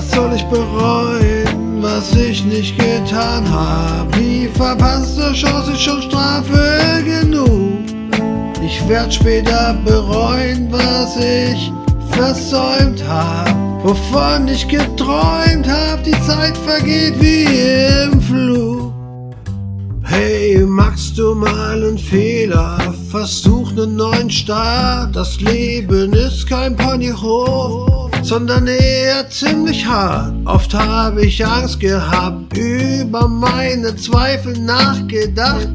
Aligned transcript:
Was 0.00 0.12
soll 0.12 0.32
ich 0.34 0.44
bereuen, 0.44 1.82
was 1.82 2.16
ich 2.16 2.42
nicht 2.46 2.74
getan 2.78 3.44
hab? 3.50 4.10
Die 4.12 4.48
verpasste 4.48 5.30
Chance 5.34 5.72
ist 5.72 5.82
schon 5.82 6.00
Strafe 6.00 7.04
genug. 7.04 7.80
Ich 8.64 8.88
werd 8.88 9.12
später 9.12 9.76
bereuen, 9.84 10.68
was 10.70 11.18
ich 11.18 11.70
versäumt 12.12 13.04
hab. 13.06 13.54
Wovon 13.84 14.48
ich 14.48 14.66
geträumt 14.66 15.68
hab, 15.68 16.02
die 16.02 16.18
Zeit 16.26 16.56
vergeht 16.56 17.20
wie 17.20 17.44
im 18.04 18.22
Flug. 18.22 18.94
Hey, 20.04 20.64
machst 20.66 21.18
du 21.18 21.34
mal 21.34 21.74
einen 21.74 21.98
Fehler? 21.98 22.78
Versuch 23.10 23.72
einen 23.72 23.96
neuen 23.96 24.30
Start. 24.30 25.14
Das 25.14 25.42
Leben 25.42 26.14
ist 26.14 26.48
kein 26.48 26.74
Ponyhof, 26.74 27.99
sondern 28.30 28.68
eher 28.68 29.28
ziemlich 29.28 29.84
hart. 29.84 30.32
Oft 30.44 30.72
habe 30.72 31.26
ich 31.26 31.44
Angst 31.44 31.80
gehabt, 31.80 32.56
über 32.56 33.26
meine 33.26 33.96
Zweifel 33.96 34.56
nachgedacht. 34.56 35.68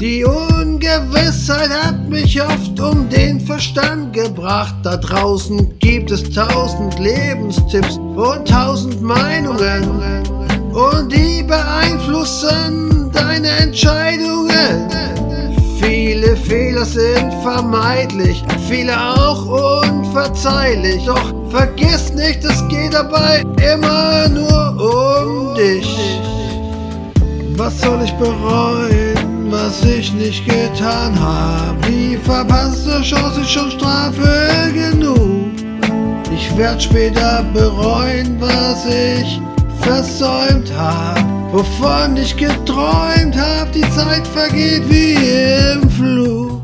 Die 0.00 0.24
Ungewissheit 0.24 1.68
hat 1.68 2.08
mich 2.08 2.40
oft 2.40 2.80
um 2.80 3.06
den 3.10 3.38
Verstand 3.38 4.14
gebracht. 4.14 4.76
Da 4.82 4.96
draußen 4.96 5.78
gibt 5.78 6.10
es 6.10 6.22
tausend 6.30 6.98
Lebenstipps 6.98 7.98
und 7.98 8.48
tausend 8.48 9.02
Meinungen. 9.02 9.84
Und 10.72 11.12
die 11.12 11.42
beeinflussen 11.42 13.10
deine 13.12 13.48
Entscheidungen. 13.48 14.88
Viele 15.78 16.34
Fehler 16.34 16.86
sind 16.86 17.30
vermeidlich, 17.42 18.42
viele 18.66 18.98
auch 18.98 19.82
unverzeihlich. 19.82 21.04
Doch 21.04 21.39
vergiss 21.50 22.12
nicht, 22.12 22.44
es 22.44 22.66
geht 22.68 22.94
dabei 22.94 23.44
immer 23.72 24.28
nur 24.28 24.74
um 24.78 25.54
dich. 25.54 26.20
Was 27.56 27.80
soll 27.80 28.00
ich 28.04 28.12
bereuen, 28.14 29.50
was 29.50 29.84
ich 29.84 30.12
nicht 30.14 30.46
getan 30.46 31.18
hab? 31.20 31.74
Die 31.86 32.16
verpasste 32.16 33.02
Chance 33.02 33.40
ist 33.40 33.50
schon 33.50 33.70
Strafe 33.70 34.72
genug. 34.72 35.50
Ich 36.32 36.56
werd 36.56 36.82
später 36.82 37.44
bereuen, 37.52 38.36
was 38.40 38.86
ich 38.86 39.40
versäumt 39.80 40.72
hab. 40.76 41.22
Wovon 41.52 42.16
ich 42.16 42.36
geträumt 42.36 43.36
hab, 43.36 43.72
die 43.72 43.88
Zeit 43.90 44.26
vergeht 44.26 44.88
wie 44.88 45.14
im 45.74 45.90
Flug. 45.90 46.59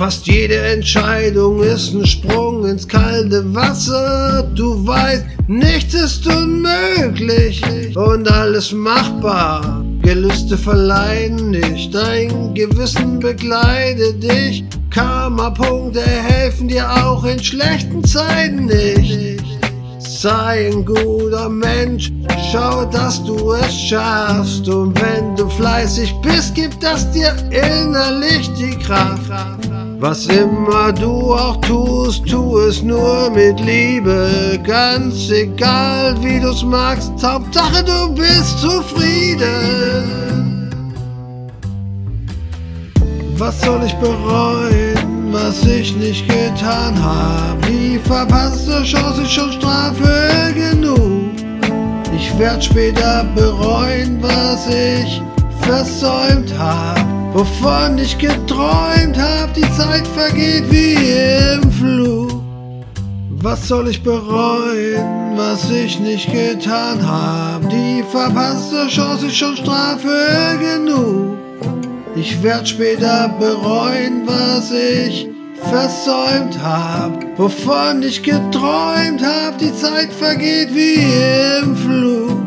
Fast 0.00 0.26
jede 0.26 0.56
Entscheidung 0.56 1.62
ist 1.62 1.92
ein 1.92 2.06
Sprung 2.06 2.64
ins 2.64 2.88
kalte 2.88 3.54
Wasser. 3.54 4.50
Du 4.54 4.86
weißt, 4.86 5.26
nichts 5.46 5.92
ist 5.92 6.26
unmöglich 6.26 7.62
und 7.94 8.26
alles 8.32 8.72
machbar. 8.72 9.84
Gelüste 10.00 10.56
verleihen 10.56 11.50
nicht, 11.50 11.94
dein 11.94 12.54
Gewissen 12.54 13.18
begleite 13.18 14.14
dich. 14.14 14.64
Karma-Punkte 14.88 16.00
helfen 16.00 16.68
dir 16.68 16.88
auch 17.04 17.22
in 17.24 17.38
schlechten 17.38 18.02
Zeiten 18.02 18.64
nicht. 18.64 19.44
Sei 19.98 20.70
ein 20.72 20.82
guter 20.82 21.50
Mensch, 21.50 22.10
schau, 22.50 22.86
dass 22.86 23.22
du 23.22 23.52
es 23.52 23.74
schaffst. 23.74 24.66
Und 24.66 24.98
wenn 24.98 25.36
du 25.36 25.46
fleißig 25.50 26.14
bist, 26.22 26.54
gibt 26.54 26.82
das 26.82 27.10
dir 27.10 27.36
innerlich 27.50 28.50
die 28.54 28.78
Kraft. 28.78 29.30
Was 30.00 30.26
immer 30.28 30.94
du 30.94 31.34
auch 31.34 31.58
tust, 31.58 32.24
tu 32.24 32.56
es 32.60 32.82
nur 32.82 33.28
mit 33.28 33.60
Liebe. 33.60 34.58
Ganz 34.64 35.30
egal, 35.30 36.16
wie 36.22 36.40
du's 36.40 36.64
magst, 36.64 37.12
Hauptsache 37.22 37.84
du 37.84 38.14
bist 38.14 38.60
zufrieden. 38.60 39.44
Was 43.36 43.60
soll 43.60 43.82
ich 43.84 43.92
bereuen, 43.96 45.32
was 45.32 45.66
ich 45.66 45.94
nicht 45.94 46.26
getan 46.26 46.94
hab? 47.04 47.60
Die 47.66 47.98
verpasste 47.98 48.82
Chance 48.82 49.20
ist 49.20 49.32
schon 49.32 49.52
Strafe 49.52 50.54
genug. 50.54 51.34
Ich 52.16 52.38
werd 52.38 52.64
später 52.64 53.26
bereuen, 53.34 54.16
was 54.22 54.66
ich 54.66 55.20
versäumt 55.60 56.58
hab. 56.58 56.99
Wovon 57.32 57.96
ich 57.98 58.18
geträumt 58.18 59.16
hab, 59.16 59.54
die 59.54 59.70
Zeit 59.76 60.06
vergeht 60.08 60.64
wie 60.68 60.94
im 61.54 61.70
Flug. 61.70 62.32
Was 63.30 63.68
soll 63.68 63.88
ich 63.88 64.02
bereuen, 64.02 65.36
was 65.36 65.70
ich 65.70 66.00
nicht 66.00 66.30
getan 66.32 67.06
hab? 67.06 67.70
Die 67.70 68.02
verpasste 68.10 68.88
Chance 68.88 69.26
ist 69.26 69.36
schon 69.36 69.56
Strafe 69.56 70.58
genug. 70.60 71.38
Ich 72.16 72.42
werd 72.42 72.68
später 72.68 73.28
bereuen, 73.38 74.26
was 74.26 74.72
ich 74.72 75.28
versäumt 75.70 76.60
hab. 76.60 77.38
Wovon 77.38 78.02
ich 78.02 78.22
geträumt 78.24 79.22
hab, 79.22 79.56
die 79.58 79.72
Zeit 79.74 80.12
vergeht 80.12 80.74
wie 80.74 80.96
im 81.62 81.76
Flug. 81.76 82.39